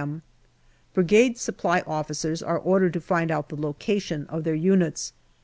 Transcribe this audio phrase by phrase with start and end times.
[0.00, 0.22] m.
[0.94, 5.12] Brigade Supply Officers are ordered to find out the location of their units.